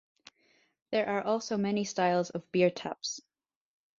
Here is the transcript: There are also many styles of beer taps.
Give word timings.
There 0.89 1.07
are 1.07 1.21
also 1.21 1.57
many 1.57 1.83
styles 1.83 2.31
of 2.31 2.51
beer 2.51 2.71
taps. 2.71 3.21